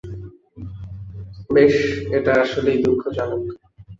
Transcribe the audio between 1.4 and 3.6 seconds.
বেশ, এটা আসলেই দুঃখজনক।